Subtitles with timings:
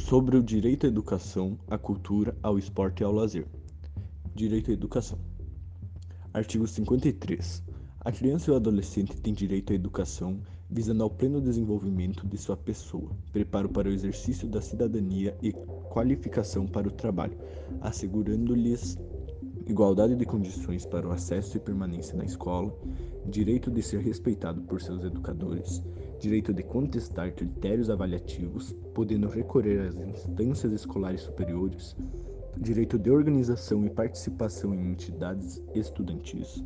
[0.00, 3.46] sobre o direito à educação, à cultura, ao esporte e ao lazer.
[4.34, 5.18] Direito à educação.
[6.32, 7.62] Artigo 53.
[8.00, 12.56] A criança e o adolescente têm direito à educação visando ao pleno desenvolvimento de sua
[12.56, 17.36] pessoa, preparo para o exercício da cidadania e qualificação para o trabalho,
[17.80, 18.98] assegurando-lhes
[19.66, 22.74] igualdade de condições para o acesso e permanência na escola,
[23.26, 25.82] direito de ser respeitado por seus educadores,
[26.18, 31.96] direito de contestar critérios avaliativos, podendo recorrer às instâncias escolares superiores,
[32.58, 36.64] direito de organização e participação em entidades estudantis,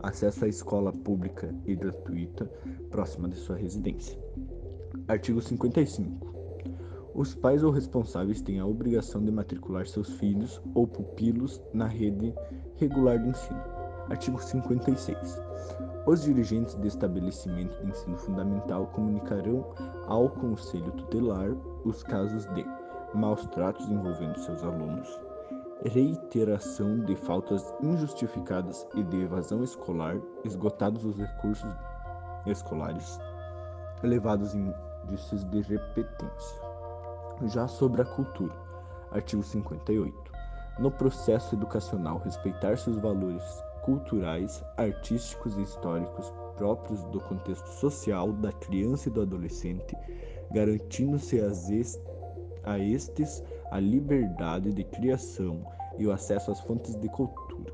[0.00, 2.44] acesso à escola pública e gratuita
[2.90, 4.18] próxima de sua residência.
[5.08, 6.34] Artigo 55.
[7.14, 12.34] Os pais ou responsáveis têm a obrigação de matricular seus filhos ou pupilos na rede
[12.76, 13.75] regular de ensino.
[14.08, 15.40] Artigo 56.
[16.06, 19.66] Os dirigentes de estabelecimento de ensino fundamental comunicarão
[20.06, 21.50] ao Conselho Tutelar
[21.84, 22.64] os casos de
[23.12, 25.08] maus tratos envolvendo seus alunos,
[25.84, 31.74] reiteração de faltas injustificadas e de evasão escolar, esgotados os recursos
[32.46, 33.18] escolares,
[34.04, 36.60] elevados índices de repetência.
[37.46, 38.54] Já sobre a cultura,
[39.10, 40.14] artigo 58.
[40.78, 43.42] No processo educacional, respeitar-se os valores
[43.86, 49.96] culturais, artísticos e históricos próprios do contexto social da criança e do adolescente,
[50.50, 51.40] garantindo-se
[52.64, 55.64] a estes a liberdade de criação
[55.98, 57.72] e o acesso às fontes de cultura.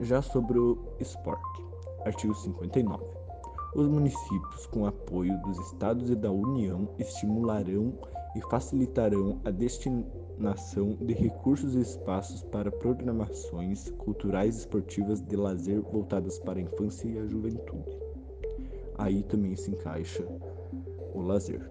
[0.00, 1.64] Já sobre o esporte,
[2.06, 3.04] artigo 59.
[3.74, 7.92] Os municípios, com apoio dos estados e da União, estimularão
[8.34, 10.25] e facilitarão a destinação
[11.00, 17.08] de recursos e espaços para programações culturais e esportivas de lazer voltadas para a infância
[17.08, 17.98] e a juventude.
[18.98, 20.26] Aí também se encaixa
[21.14, 21.70] o lazer.